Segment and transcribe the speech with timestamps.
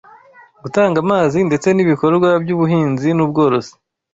[0.63, 3.73] gutanga amazi ndetse n’ibikorwa by’ubuhinzi n’ubworozi